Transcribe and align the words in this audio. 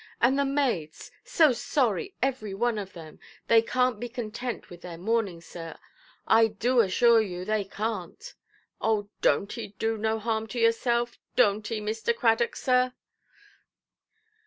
And 0.19 0.39
the 0.39 0.45
maids, 0.45 1.11
so 1.23 1.51
sorry 1.53 2.15
every 2.23 2.55
one 2.55 2.79
of 2.79 2.93
them, 2.93 3.19
they 3.47 3.61
canʼt 3.61 3.99
be 3.99 4.09
content 4.09 4.71
with 4.71 4.81
their 4.81 4.97
mourning, 4.97 5.41
sir; 5.41 5.77
I 6.25 6.47
do 6.47 6.79
assure 6.79 7.21
you 7.21 7.45
they 7.45 7.63
canʼt. 7.65 8.33
Oh, 8.81 9.09
donʼt 9.21 9.57
'ee 9.59 9.67
do 9.77 9.99
no 9.99 10.17
harm 10.17 10.47
to 10.47 10.59
yourself, 10.59 11.19
donʼt 11.37 11.69
'ee, 11.71 11.81
Mr. 11.81 12.15
Cradock, 12.15 12.55
sir". 12.55 12.93